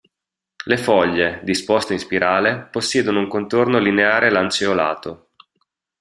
Le 0.65 0.77
foglie, 0.77 1.41
disposte 1.43 1.93
in 1.93 1.99
spirale, 1.99 2.57
possiedono 2.71 3.19
un 3.19 3.27
contorno 3.27 3.77
lineare-lanceolato. 3.77 5.33